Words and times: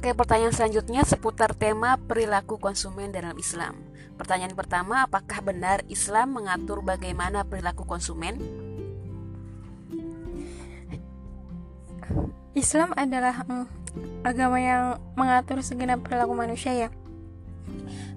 Oke, 0.00 0.16
pertanyaan 0.16 0.56
selanjutnya 0.56 1.04
seputar 1.04 1.52
tema 1.52 2.00
perilaku 2.00 2.56
konsumen 2.56 3.12
dalam 3.12 3.36
Islam. 3.36 3.76
Pertanyaan 4.16 4.56
pertama, 4.56 5.04
apakah 5.04 5.44
benar 5.44 5.84
Islam 5.92 6.40
mengatur 6.40 6.80
bagaimana 6.80 7.44
perilaku 7.44 7.84
konsumen? 7.84 8.40
Islam 12.56 12.96
adalah 12.96 13.44
mm, 13.44 13.68
agama 14.24 14.56
yang 14.56 14.96
mengatur 15.20 15.60
segenap 15.60 16.00
perilaku 16.00 16.32
manusia 16.32 16.72
ya. 16.72 16.88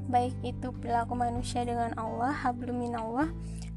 Baik 0.08 0.40
itu 0.40 0.72
perilaku 0.72 1.20
manusia 1.20 1.68
dengan 1.68 1.92
Allah, 2.00 2.32
hablum 2.32 2.80
minallah, 2.80 3.28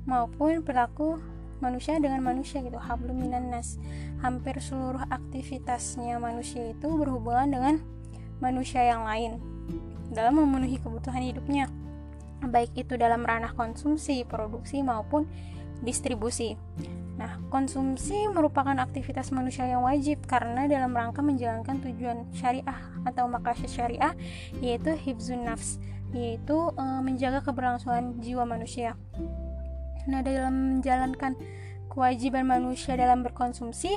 maupun 0.07 0.63
perilaku 0.63 1.19
manusia 1.59 1.97
dengan 1.97 2.21
manusia 2.21 2.61
gitu 2.61 2.77
hablum 2.77 3.17
minan 3.17 3.49
nas 3.49 3.81
hampir 4.21 4.61
seluruh 4.61 5.01
aktivitasnya 5.09 6.21
manusia 6.21 6.77
itu 6.77 6.85
berhubungan 6.85 7.49
dengan 7.49 7.75
manusia 8.39 8.85
yang 8.85 9.05
lain 9.05 9.41
dalam 10.13 10.39
memenuhi 10.39 10.79
kebutuhan 10.79 11.23
hidupnya 11.25 11.67
baik 12.45 12.77
itu 12.77 12.95
dalam 13.01 13.25
ranah 13.25 13.57
konsumsi, 13.57 14.23
produksi 14.29 14.85
maupun 14.85 15.25
distribusi. 15.81 16.57
Nah, 17.17 17.41
konsumsi 17.49 18.29
merupakan 18.29 18.77
aktivitas 18.77 19.33
manusia 19.33 19.65
yang 19.65 19.89
wajib 19.89 20.21
karena 20.29 20.69
dalam 20.69 20.93
rangka 20.93 21.25
menjalankan 21.25 21.81
tujuan 21.81 22.29
syariah 22.37 22.77
atau 23.09 23.25
makasyid 23.25 23.73
syariah 23.73 24.13
yaitu 24.61 24.93
hibzun 24.93 25.49
nafs, 25.49 25.81
yaitu 26.13 26.73
e, 26.77 26.85
menjaga 27.01 27.41
keberlangsungan 27.41 28.21
jiwa 28.21 28.45
manusia. 28.45 29.01
Nah, 30.05 30.21
dalam 30.21 30.77
menjalankan 30.79 31.41
kewajiban 31.89 32.45
manusia 32.45 33.01
dalam 33.01 33.25
berkonsumsi, 33.25 33.97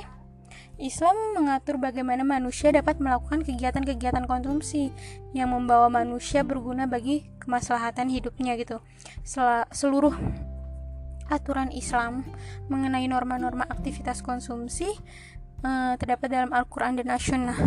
Islam 0.80 1.36
mengatur 1.36 1.76
bagaimana 1.76 2.24
manusia 2.24 2.72
dapat 2.72 2.96
melakukan 3.04 3.44
kegiatan-kegiatan 3.44 4.24
konsumsi 4.24 4.88
yang 5.36 5.52
membawa 5.52 5.92
manusia 5.92 6.40
berguna 6.40 6.88
bagi 6.88 7.28
kemaslahatan 7.36 8.08
hidupnya 8.08 8.56
gitu. 8.56 8.80
Seluruh 9.70 10.16
aturan 11.28 11.68
Islam 11.70 12.24
mengenai 12.72 13.04
norma-norma 13.06 13.68
aktivitas 13.68 14.24
konsumsi 14.24 14.88
uh, 15.62 15.94
terdapat 16.00 16.32
dalam 16.32 16.50
Al-Quran 16.50 16.98
dan 16.98 17.12
As-Sunnah. 17.12 17.58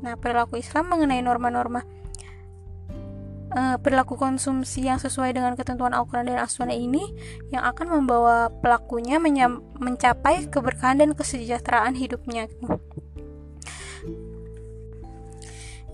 Nah, 0.00 0.14
perilaku 0.14 0.62
Islam 0.62 0.94
mengenai 0.94 1.20
norma-norma 1.20 1.82
uh, 3.54 3.76
perilaku 3.78 4.18
konsumsi 4.18 4.86
yang 4.90 4.98
sesuai 4.98 5.32
dengan 5.32 5.54
ketentuan 5.54 5.94
Al-Quran 5.94 6.28
dan 6.28 6.42
As-Sunnah 6.42 6.76
ini 6.76 7.14
yang 7.54 7.64
akan 7.64 8.02
membawa 8.02 8.50
pelakunya 8.50 9.22
mencapai 9.78 10.50
keberkahan 10.50 11.00
dan 11.00 11.10
kesejahteraan 11.14 11.94
hidupnya. 11.94 12.50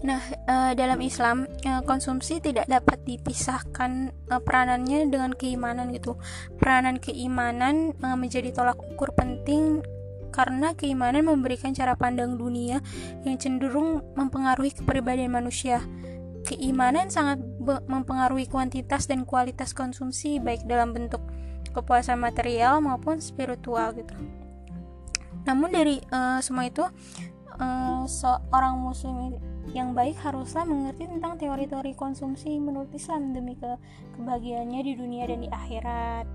Nah, 0.00 0.24
uh, 0.48 0.72
dalam 0.72 1.04
Islam, 1.04 1.44
uh, 1.68 1.84
konsumsi 1.84 2.40
tidak 2.40 2.64
dapat 2.72 3.04
dipisahkan 3.04 4.16
peranannya 4.32 5.12
dengan 5.12 5.36
keimanan 5.36 5.92
gitu. 5.92 6.16
Peranan 6.56 6.96
keimanan 6.96 7.92
menjadi 8.00 8.48
tolak 8.56 8.80
ukur 8.80 9.12
penting 9.12 9.84
karena 10.32 10.72
keimanan 10.72 11.28
memberikan 11.28 11.76
cara 11.76 11.98
pandang 11.98 12.38
dunia 12.40 12.80
yang 13.26 13.36
cenderung 13.36 14.00
mempengaruhi 14.14 14.72
kepribadian 14.72 15.34
manusia 15.34 15.84
keimanan 16.46 17.12
sangat 17.12 17.42
mempengaruhi 17.60 18.48
kuantitas 18.48 19.04
dan 19.04 19.28
kualitas 19.28 19.76
konsumsi 19.76 20.40
baik 20.40 20.64
dalam 20.64 20.96
bentuk 20.96 21.20
kepuasan 21.70 22.18
material 22.18 22.80
maupun 22.80 23.20
spiritual 23.20 23.92
gitu. 23.94 24.16
Namun 25.44 25.72
dari 25.72 26.00
uh, 26.10 26.40
semua 26.40 26.68
itu 26.68 26.84
uh, 27.60 28.02
seorang 28.08 28.80
muslim 28.80 29.36
yang 29.70 29.94
baik 29.94 30.18
haruslah 30.18 30.66
mengerti 30.66 31.06
tentang 31.06 31.38
teori-teori 31.38 31.94
konsumsi 31.94 32.58
menurut 32.58 32.90
Islam 32.90 33.36
demi 33.36 33.54
ke 33.54 33.78
kebahagiaannya 34.18 34.80
di 34.82 34.92
dunia 34.98 35.24
dan 35.30 35.38
di 35.44 35.48
akhirat. 35.52 36.26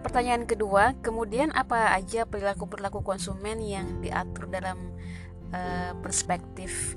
Pertanyaan 0.00 0.46
kedua, 0.48 0.96
kemudian 1.04 1.52
apa 1.52 1.92
aja 1.92 2.24
perilaku-perilaku 2.24 3.02
konsumen 3.02 3.60
yang 3.60 4.00
diatur 4.00 4.48
dalam 4.48 4.78
uh, 5.52 5.92
perspektif 6.00 6.94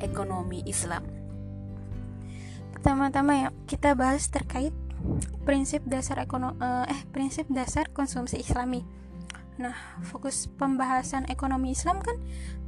ekonomi 0.00 0.64
Islam. 0.64 1.21
Pertama-tama 2.82 3.46
ya 3.46 3.48
kita 3.70 3.94
bahas 3.94 4.26
terkait 4.26 4.74
prinsip 5.46 5.86
dasar 5.86 6.18
ekonomi 6.18 6.58
eh, 6.58 6.90
eh 6.90 7.00
prinsip 7.14 7.46
dasar 7.46 7.86
konsumsi 7.94 8.42
Islami. 8.42 8.82
Nah, 9.54 10.02
fokus 10.02 10.50
pembahasan 10.58 11.30
ekonomi 11.30 11.78
Islam 11.78 12.02
kan 12.02 12.18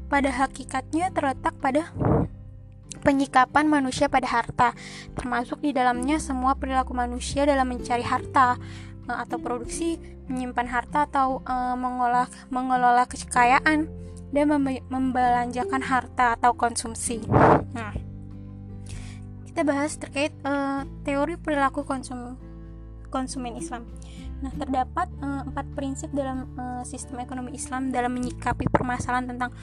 pada 0.06 0.30
hakikatnya 0.30 1.10
terletak 1.10 1.58
pada 1.58 1.90
penyikapan 3.02 3.66
manusia 3.66 4.06
pada 4.06 4.30
harta, 4.30 4.70
termasuk 5.18 5.58
di 5.58 5.74
dalamnya 5.74 6.22
semua 6.22 6.54
perilaku 6.54 6.94
manusia 6.94 7.42
dalam 7.42 7.74
mencari 7.74 8.06
harta 8.06 8.54
eh, 9.10 9.18
atau 9.18 9.42
produksi, 9.42 9.98
menyimpan 10.30 10.70
harta 10.70 11.10
atau 11.10 11.42
uh, 11.42 11.74
mengolah 11.74 12.30
mengelola 12.54 13.02
kekayaan 13.10 13.90
dan 14.30 14.46
membelanjakan 14.86 15.82
harta 15.82 16.38
atau 16.38 16.54
konsumsi. 16.54 17.18
Nah, 17.74 18.13
kita 19.54 19.70
bahas 19.70 19.94
terkait 19.94 20.34
uh, 20.42 20.82
teori 21.06 21.38
perilaku 21.38 21.86
konsum 21.86 22.34
konsumen 23.06 23.54
Islam. 23.54 23.86
Nah, 24.42 24.50
terdapat 24.50 25.06
uh, 25.22 25.46
empat 25.46 25.78
prinsip 25.78 26.10
dalam 26.10 26.50
uh, 26.58 26.82
sistem 26.82 27.22
ekonomi 27.22 27.54
Islam 27.54 27.94
dalam 27.94 28.18
menyikapi 28.18 28.66
permasalahan 28.66 29.30
tentang 29.30 29.54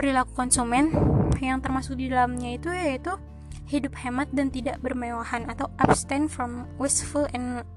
perilaku 0.00 0.32
konsumen 0.32 0.96
yang 1.44 1.60
termasuk 1.60 2.00
di 2.00 2.08
dalamnya 2.08 2.56
itu 2.56 2.72
yaitu 2.72 3.20
hidup 3.68 4.00
hemat 4.00 4.32
dan 4.32 4.48
tidak 4.48 4.80
bermewahan 4.80 5.44
atau 5.44 5.68
abstain 5.76 6.24
from 6.24 6.64
wasteful 6.80 7.28
and 7.36 7.68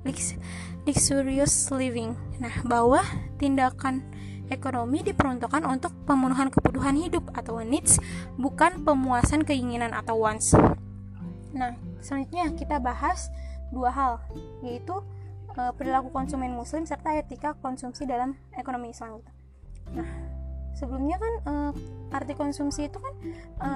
luxurious 0.88 1.68
living. 1.68 2.16
Nah, 2.40 2.64
bahwa 2.64 3.04
tindakan 3.44 4.08
ekonomi 4.48 5.04
diperuntukkan 5.04 5.68
untuk 5.68 5.92
pemenuhan 6.08 6.48
kebutuhan 6.48 6.96
hidup 6.96 7.28
atau 7.36 7.60
needs, 7.60 8.00
bukan 8.40 8.88
pemuasan 8.88 9.44
keinginan 9.44 9.92
atau 9.92 10.16
wants. 10.16 10.56
Nah, 11.52 11.76
selanjutnya 12.00 12.52
kita 12.56 12.80
bahas 12.80 13.28
dua 13.72 13.92
hal, 13.92 14.14
yaitu 14.64 14.96
e, 15.56 15.62
perilaku 15.76 16.12
konsumen 16.12 16.52
muslim 16.56 16.84
serta 16.88 17.16
etika 17.16 17.56
konsumsi 17.60 18.08
dalam 18.08 18.36
ekonomi 18.56 18.92
Islam. 18.92 19.24
Nah, 19.96 20.08
sebelumnya 20.76 21.20
kan 21.20 21.34
e, 21.44 21.54
arti 22.12 22.34
konsumsi 22.36 22.88
itu 22.88 23.00
kan 23.00 23.14
e, 23.60 23.70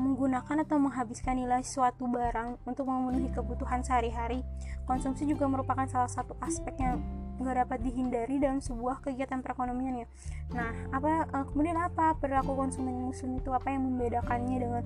menggunakan 0.00 0.64
atau 0.64 0.76
menghabiskan 0.80 1.36
nilai 1.36 1.64
suatu 1.64 2.08
barang 2.08 2.60
untuk 2.68 2.88
memenuhi 2.88 3.32
kebutuhan 3.32 3.84
sehari-hari. 3.84 4.44
Konsumsi 4.88 5.28
juga 5.28 5.48
merupakan 5.48 5.84
salah 5.88 6.08
satu 6.08 6.36
aspek 6.40 6.76
yang 6.80 7.00
nggak 7.40 7.64
dapat 7.64 7.78
dihindari 7.82 8.38
dalam 8.38 8.60
sebuah 8.60 9.02
kegiatan 9.02 9.40
perekonomian 9.40 10.04
ya. 10.04 10.08
Nah, 10.52 10.70
apa 10.94 11.26
uh, 11.32 11.44
kemudian 11.48 11.80
apa 11.80 12.14
perilaku 12.20 12.54
konsumen 12.54 13.08
muslim 13.08 13.40
itu 13.40 13.50
apa 13.50 13.72
yang 13.72 13.88
membedakannya 13.88 14.56
dengan 14.60 14.84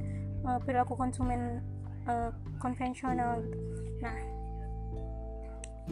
perilaku 0.62 0.94
konsumen 0.94 1.58
uh, 2.06 2.30
konvensional 2.58 3.42
gitu. 3.44 3.58
Nah, 4.02 4.16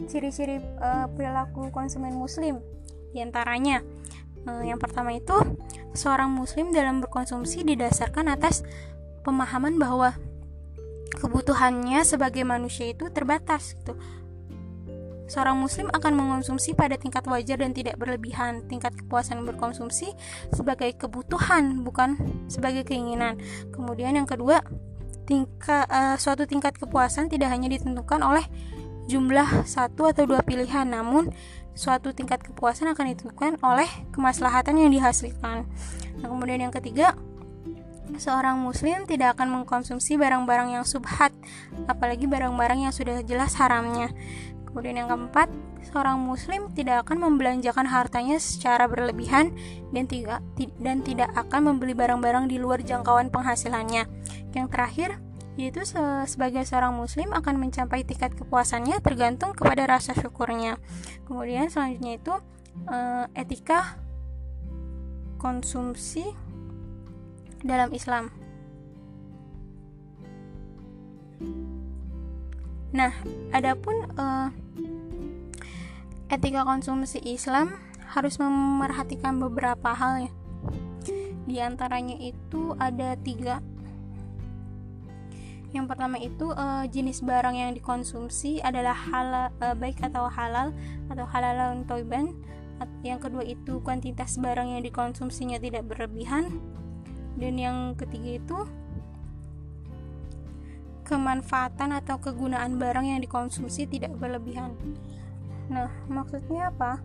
ciri-ciri 0.09 0.59
uh, 0.79 1.07
perilaku 1.11 1.71
konsumen 1.71 2.15
muslim 2.15 2.59
di 3.15 3.23
antaranya 3.23 3.79
uh, 4.43 4.63
yang 4.63 4.75
pertama 4.75 5.15
itu 5.15 5.35
seorang 5.95 6.27
muslim 6.27 6.75
dalam 6.75 6.99
berkonsumsi 6.99 7.63
didasarkan 7.63 8.27
atas 8.27 8.67
pemahaman 9.23 9.79
bahwa 9.79 10.11
kebutuhannya 11.15 12.03
sebagai 12.03 12.43
manusia 12.43 12.91
itu 12.91 13.07
terbatas 13.07 13.79
gitu 13.79 13.95
Seorang 15.25 15.57
muslim 15.57 15.89
akan 15.89 16.13
mengonsumsi 16.13 16.77
pada 16.77 17.01
tingkat 17.01 17.25
wajar 17.25 17.57
dan 17.57 17.73
tidak 17.73 17.97
berlebihan. 17.97 18.61
Tingkat 18.69 18.93
kepuasan 18.93 19.41
berkonsumsi 19.41 20.13
sebagai 20.53 20.93
kebutuhan, 20.93 21.81
bukan 21.81 22.13
sebagai 22.45 22.85
keinginan. 22.85 23.41
Kemudian 23.73 24.13
yang 24.13 24.29
kedua, 24.29 24.61
tingkat 25.25 25.89
uh, 25.89 26.15
suatu 26.15 26.45
tingkat 26.45 26.77
kepuasan 26.77 27.27
tidak 27.27 27.49
hanya 27.51 27.67
ditentukan 27.67 28.21
oleh 28.21 28.45
jumlah 29.05 29.65
satu 29.65 30.09
atau 30.09 30.25
dua 30.25 30.41
pilihan, 30.41 30.85
namun 30.85 31.29
suatu 31.75 32.15
tingkat 32.15 32.41
kepuasan 32.41 32.89
akan 32.95 33.13
ditentukan 33.13 33.53
oleh 33.61 33.89
kemaslahatan 34.15 34.79
yang 34.79 34.89
dihasilkan. 34.89 35.67
Nah, 36.21 36.27
kemudian 36.31 36.63
yang 36.63 36.73
ketiga, 36.73 37.13
seorang 38.15 38.57
muslim 38.57 39.03
tidak 39.05 39.37
akan 39.37 39.61
mengkonsumsi 39.61 40.15
barang-barang 40.15 40.79
yang 40.79 40.85
subhat, 40.87 41.35
apalagi 41.85 42.25
barang-barang 42.25 42.89
yang 42.89 42.93
sudah 42.95 43.21
jelas 43.21 43.53
haramnya. 43.59 44.09
Kemudian 44.65 45.05
yang 45.05 45.09
keempat, 45.11 45.51
seorang 45.89 46.17
muslim 46.17 46.73
tidak 46.73 47.07
akan 47.07 47.23
membelanjakan 47.29 47.85
hartanya 47.87 48.41
secara 48.41 48.89
berlebihan 48.89 49.53
dan 49.93 50.05
tidak 50.09 50.41
dan 50.81 51.05
tidak 51.05 51.29
akan 51.37 51.73
membeli 51.73 51.93
barang-barang 51.93 52.49
di 52.49 52.57
luar 52.57 52.81
jangkauan 52.81 53.29
penghasilannya. 53.29 54.09
Yang 54.51 54.67
terakhir, 54.73 55.09
yaitu 55.55 55.85
sebagai 56.27 56.67
seorang 56.67 56.97
muslim 56.97 57.31
akan 57.31 57.61
mencapai 57.61 58.03
tingkat 58.03 58.35
kepuasannya 58.35 58.99
tergantung 58.99 59.55
kepada 59.55 59.87
rasa 59.87 60.11
syukurnya. 60.17 60.81
Kemudian 61.29 61.71
selanjutnya 61.71 62.19
itu 62.19 62.33
eh, 62.91 63.25
etika 63.37 63.95
konsumsi 65.39 66.25
dalam 67.63 67.93
Islam. 67.93 68.33
Nah, 72.95 73.11
adapun 73.51 74.07
uh, 74.15 74.47
etika 76.29 76.65
konsumsi 76.65 77.21
Islam 77.21 77.77
harus 78.13 78.41
memerhatikan 78.41 79.37
beberapa 79.37 79.93
hal 79.93 80.29
ya. 80.29 80.31
Di 81.45 81.61
antaranya 81.61 82.17
itu 82.17 82.73
ada 82.81 83.13
tiga. 83.21 83.61
Yang 85.75 85.85
pertama 85.91 86.17
itu 86.17 86.55
uh, 86.55 86.87
jenis 86.87 87.19
barang 87.21 87.53
yang 87.53 87.71
dikonsumsi 87.75 88.63
adalah 88.63 88.95
halal 88.95 89.51
uh, 89.59 89.75
baik 89.75 89.99
atau 90.01 90.31
halal 90.31 90.71
atau 91.11 91.25
halal 91.27 91.83
toiban. 91.83 92.33
Yang 93.03 93.29
kedua 93.29 93.43
itu 93.43 93.83
kuantitas 93.83 94.39
barang 94.39 94.71
yang 94.71 94.81
dikonsumsinya 94.81 95.59
tidak 95.59 95.85
berlebihan. 95.85 96.63
Dan 97.35 97.59
yang 97.59 97.77
ketiga 97.99 98.39
itu 98.39 98.57
kemanfaatan 101.05 101.93
atau 102.01 102.17
kegunaan 102.17 102.81
barang 102.81 103.05
yang 103.05 103.19
dikonsumsi 103.21 103.85
tidak 103.85 104.15
berlebihan. 104.17 104.73
Nah, 105.65 105.89
maksudnya 106.05 106.69
apa? 106.69 107.01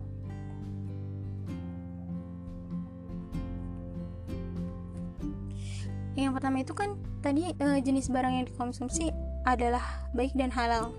Yang 6.13 6.31
pertama 6.37 6.57
itu 6.61 6.73
kan 6.75 6.99
tadi 7.23 7.55
e, 7.55 7.67
jenis 7.81 8.11
barang 8.11 8.33
yang 8.35 8.45
dikonsumsi 8.45 9.09
adalah 9.47 9.81
baik 10.13 10.35
dan 10.37 10.53
halal. 10.53 10.93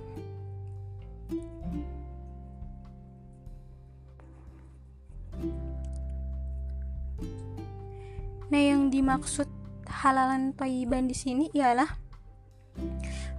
Nah, 8.53 8.61
yang 8.61 8.93
dimaksud 8.93 9.49
halalan 9.89 10.53
toiban 10.53 11.09
di 11.09 11.17
sini 11.17 11.49
ialah 11.57 11.89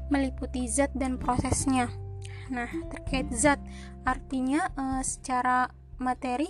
meliputi 0.10 0.66
zat 0.70 0.90
dan 0.98 1.22
prosesnya. 1.22 2.03
Nah, 2.52 2.68
terkait 2.92 3.30
zat, 3.32 3.60
artinya 4.04 4.68
e, 4.76 4.84
secara 5.06 5.72
materi 6.02 6.50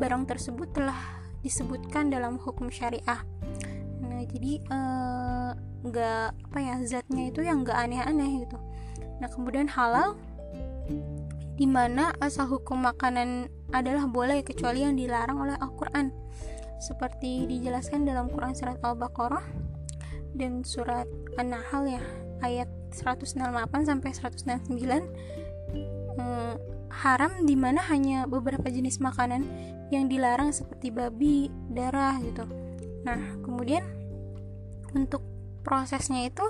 barang 0.00 0.24
tersebut 0.24 0.72
telah 0.72 0.96
disebutkan 1.44 2.08
dalam 2.08 2.40
hukum 2.40 2.72
syariah. 2.72 3.20
Nah, 4.00 4.22
jadi 4.24 4.52
eh, 4.62 5.50
nggak 5.86 6.28
e, 6.32 6.36
apa 6.48 6.58
ya 6.58 6.74
zatnya 6.86 7.28
itu 7.28 7.44
yang 7.44 7.66
nggak 7.66 7.76
aneh-aneh 7.76 8.46
gitu. 8.46 8.58
Nah, 9.20 9.28
kemudian 9.28 9.68
halal 9.68 10.16
di 11.56 11.64
mana 11.64 12.12
asal 12.20 12.48
hukum 12.48 12.84
makanan 12.84 13.48
adalah 13.72 14.04
boleh 14.04 14.44
kecuali 14.44 14.84
yang 14.84 14.94
dilarang 14.96 15.40
oleh 15.40 15.56
Al-Quran 15.56 16.12
seperti 16.76 17.48
dijelaskan 17.48 18.04
dalam 18.04 18.28
Quran 18.28 18.52
surat 18.52 18.76
Al-Baqarah 18.84 19.44
dan 20.36 20.60
surat 20.60 21.08
An-Nahl 21.40 21.96
ya 21.96 22.04
ayat 22.44 22.68
168 22.92 23.42
sampai 23.88 24.10
169 24.12 24.72
hmm, 26.16 26.54
haram 26.90 27.32
di 27.44 27.56
mana 27.58 27.84
hanya 27.92 28.24
beberapa 28.24 28.66
jenis 28.68 29.00
makanan 29.00 29.44
yang 29.92 30.10
dilarang 30.10 30.50
seperti 30.50 30.90
babi, 30.90 31.52
darah 31.70 32.18
gitu. 32.22 32.44
Nah, 33.06 33.38
kemudian 33.44 33.86
untuk 34.96 35.22
prosesnya 35.62 36.26
itu 36.26 36.46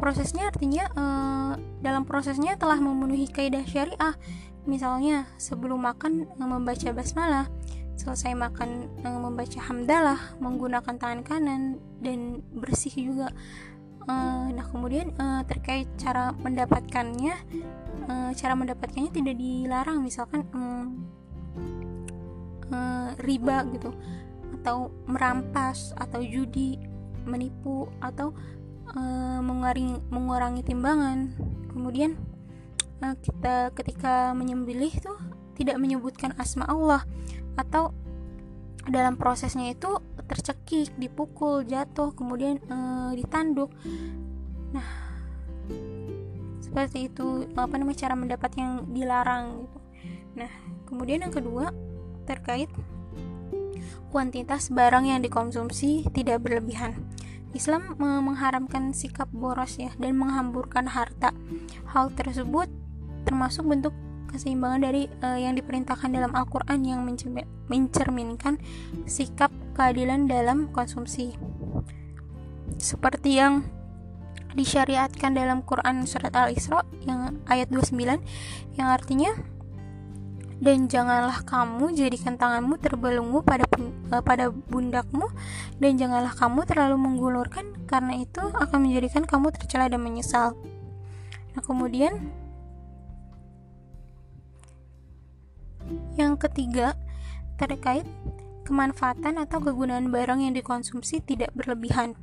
prosesnya 0.00 0.50
artinya 0.50 0.84
uh, 0.98 1.52
dalam 1.78 2.02
prosesnya 2.08 2.58
telah 2.58 2.80
memenuhi 2.80 3.30
kaidah 3.30 3.62
syariah. 3.68 4.16
Misalnya 4.64 5.28
sebelum 5.36 5.84
makan 5.84 6.26
uh, 6.40 6.48
membaca 6.48 6.90
basmalah, 6.90 7.46
selesai 7.94 8.34
makan 8.34 8.90
membaca 9.04 9.60
hamdalah, 9.70 10.34
menggunakan 10.42 10.98
tangan 10.98 11.22
kanan 11.22 11.78
dan 12.02 12.42
bersih 12.50 12.90
juga 12.90 13.30
uh, 14.08 14.46
nah 14.52 14.66
kemudian 14.68 15.12
uh, 15.16 15.42
terkait 15.48 15.88
cara 15.96 16.32
mendapatkannya 16.36 17.34
uh, 18.08 18.30
cara 18.36 18.54
mendapatkannya 18.56 19.12
tidak 19.12 19.36
dilarang. 19.36 20.04
Misalkan 20.04 20.44
um, 20.52 21.08
uh, 22.72 23.12
riba 23.20 23.64
gitu 23.72 23.92
atau 24.60 24.88
merampas 25.04 25.92
atau 26.00 26.24
judi 26.24 26.80
menipu 27.28 27.88
atau 28.00 28.32
uh, 28.96 29.40
mengurangi 30.08 30.62
timbangan. 30.64 31.36
Kemudian 31.68 32.16
uh, 33.04 33.16
kita 33.20 33.72
ketika 33.76 34.32
menyembelih 34.32 34.92
tuh 35.00 35.16
tidak 35.54 35.78
menyebutkan 35.78 36.34
asma 36.40 36.66
Allah 36.66 37.04
atau 37.54 37.94
dalam 38.88 39.16
prosesnya 39.16 39.72
itu 39.72 40.00
tercekik, 40.28 40.92
dipukul, 40.96 41.64
jatuh, 41.64 42.12
kemudian 42.16 42.60
e, 42.60 42.78
ditanduk. 43.16 43.72
Nah, 44.72 44.88
seperti 46.60 47.12
itu 47.12 47.48
apa 47.54 47.74
namanya 47.76 48.08
cara 48.08 48.14
mendapat 48.18 48.50
yang 48.58 48.88
dilarang 48.90 49.64
gitu. 49.64 49.78
Nah, 50.34 50.52
kemudian 50.90 51.22
yang 51.22 51.34
kedua 51.34 51.70
terkait 52.26 52.68
kuantitas 54.10 54.70
barang 54.70 55.06
yang 55.06 55.20
dikonsumsi 55.22 56.08
tidak 56.10 56.42
berlebihan. 56.42 56.98
Islam 57.54 57.94
mengharamkan 58.02 58.90
sikap 58.90 59.30
boros 59.30 59.78
ya 59.78 59.94
dan 60.02 60.18
menghamburkan 60.18 60.90
harta. 60.90 61.30
Hal 61.94 62.10
tersebut 62.10 62.66
termasuk 63.22 63.62
bentuk 63.70 63.94
keseimbangan 64.34 64.80
dari 64.82 65.06
uh, 65.22 65.38
yang 65.38 65.54
diperintahkan 65.54 66.10
dalam 66.10 66.34
Al-Quran 66.34 66.82
yang 66.82 67.00
mencerminkan 67.70 68.58
sikap 69.06 69.54
keadilan 69.78 70.26
dalam 70.26 70.74
konsumsi. 70.74 71.38
Seperti 72.82 73.38
yang 73.38 73.62
disyariatkan 74.58 75.34
dalam 75.34 75.62
Quran 75.62 76.06
surat 76.06 76.34
Al-Isra 76.34 76.82
yang 77.06 77.42
ayat 77.46 77.70
29 77.70 78.22
yang 78.78 78.88
artinya 78.90 79.34
dan 80.62 80.86
janganlah 80.86 81.42
kamu 81.42 81.92
jadikan 81.98 82.38
tanganmu 82.38 82.78
terbelenggu 82.78 83.42
pada 83.42 83.66
uh, 84.14 84.22
pada 84.22 84.50
bundakmu 84.50 85.26
dan 85.82 85.98
janganlah 85.98 86.30
kamu 86.34 86.62
terlalu 86.66 86.96
menggulurkan 86.98 87.74
karena 87.90 88.22
itu 88.22 88.40
akan 88.40 88.86
menjadikan 88.86 89.26
kamu 89.26 89.50
tercela 89.54 89.90
dan 89.90 90.00
menyesal. 90.02 90.54
Nah, 91.54 91.62
kemudian 91.62 92.30
Yang 96.14 96.48
ketiga, 96.48 96.96
terkait 97.60 98.06
kemanfaatan 98.64 99.38
atau 99.38 99.60
kegunaan 99.60 100.08
barang 100.08 100.40
yang 100.40 100.56
dikonsumsi 100.56 101.20
tidak 101.20 101.52
berlebihan. 101.52 102.16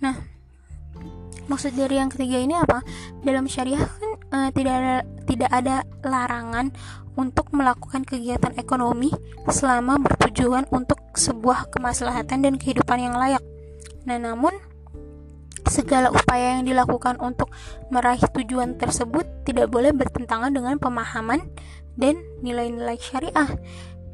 Nah, 0.00 0.16
maksud 1.48 1.72
dari 1.76 2.00
yang 2.00 2.12
ketiga 2.12 2.36
ini 2.40 2.54
apa? 2.56 2.84
Dalam 3.24 3.48
syariah 3.48 3.80
kan 3.80 4.10
e, 4.28 4.38
tidak 4.52 4.74
ada 4.76 4.96
tidak 5.24 5.50
ada 5.52 5.76
larangan 6.04 6.72
untuk 7.16 7.48
melakukan 7.56 8.04
kegiatan 8.04 8.52
ekonomi 8.60 9.08
selama 9.48 9.96
bertujuan 9.96 10.68
untuk 10.68 11.00
sebuah 11.16 11.72
kemaslahatan 11.72 12.44
dan 12.44 12.54
kehidupan 12.60 13.00
yang 13.00 13.16
layak. 13.16 13.40
Nah, 14.04 14.20
namun 14.20 14.52
segala 15.76 16.08
upaya 16.08 16.56
yang 16.56 16.64
dilakukan 16.64 17.20
untuk 17.20 17.52
meraih 17.92 18.24
tujuan 18.32 18.80
tersebut 18.80 19.28
tidak 19.44 19.68
boleh 19.68 19.92
bertentangan 19.92 20.48
dengan 20.48 20.80
pemahaman 20.80 21.44
dan 22.00 22.16
nilai-nilai 22.40 22.96
syariah. 22.96 23.52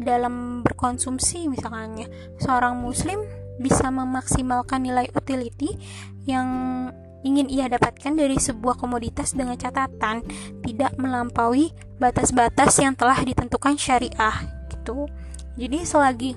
Dalam 0.03 0.67
berkonsumsi 0.67 1.47
misalnya 1.47 2.11
seorang 2.43 2.75
muslim 2.83 3.23
bisa 3.63 3.87
memaksimalkan 3.95 4.83
nilai 4.83 5.07
utility 5.15 5.79
yang 6.27 6.49
ingin 7.23 7.47
ia 7.47 7.71
dapatkan 7.71 8.19
dari 8.19 8.35
sebuah 8.35 8.75
komoditas 8.83 9.31
dengan 9.39 9.55
catatan 9.55 10.27
tidak 10.67 10.99
melampaui 10.99 11.71
batas-batas 12.03 12.83
yang 12.83 12.99
telah 12.99 13.23
ditentukan 13.23 13.79
syariah 13.79 14.67
gitu. 14.75 15.07
Jadi 15.55 15.79
selagi 15.87 16.33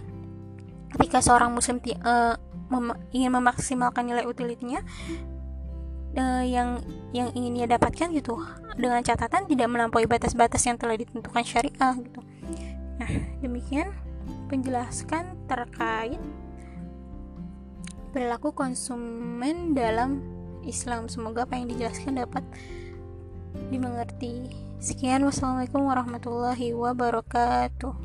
ketika 0.93 1.19
seorang 1.25 1.51
muslim 1.51 1.81
uh, 2.05 2.37
mem 2.65 2.97
ingin 3.13 3.31
memaksimalkan 3.33 4.09
nilai 4.09 4.25
utilitinya 4.25 4.81
uh, 6.17 6.43
yang 6.43 6.81
yang 7.13 7.29
ingin 7.35 7.63
ia 7.63 7.67
dapatkan 7.69 8.11
gitu 8.15 8.41
dengan 8.75 9.03
catatan 9.05 9.47
tidak 9.47 9.67
melampaui 9.69 10.09
batas-batas 10.09 10.63
yang 10.65 10.75
telah 10.75 10.97
ditentukan 10.99 11.43
syariah 11.45 11.93
gitu. 12.01 12.21
Nah, 12.99 13.11
demikian 13.43 13.91
penjelaskan 14.47 15.35
terkait 15.47 16.19
perilaku 18.15 18.55
konsumen 18.55 19.75
dalam 19.75 20.23
Islam. 20.63 21.11
Semoga 21.11 21.43
apa 21.43 21.59
yang 21.59 21.67
dijelaskan 21.71 22.19
dapat 22.19 22.43
dimengerti. 23.69 24.51
Sekian 24.79 25.23
wassalamualaikum 25.23 25.83
warahmatullahi 25.87 26.75
wabarakatuh. 26.75 28.04